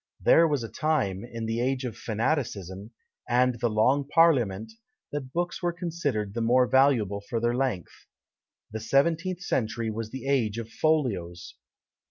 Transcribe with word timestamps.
There 0.19 0.47
was 0.47 0.63
a 0.63 0.67
time, 0.67 1.23
in 1.23 1.45
the 1.45 1.61
age 1.61 1.85
of 1.85 1.95
fanaticism, 1.95 2.89
and 3.29 3.59
the 3.59 3.69
Long 3.69 4.03
Parliament, 4.07 4.71
that 5.11 5.31
books 5.31 5.61
were 5.61 5.71
considered 5.71 6.33
the 6.33 6.41
more 6.41 6.65
valuable 6.65 7.21
for 7.29 7.39
their 7.39 7.53
length. 7.53 8.07
The 8.71 8.79
seventeenth 8.79 9.41
century 9.41 9.91
was 9.91 10.09
the 10.09 10.27
age 10.27 10.57
of 10.57 10.71
folios. 10.71 11.53